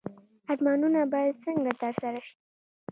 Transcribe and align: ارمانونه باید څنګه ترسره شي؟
ارمانونه 0.51 1.01
باید 1.13 1.35
څنګه 1.45 1.71
ترسره 1.81 2.19
شي؟ 2.25 2.33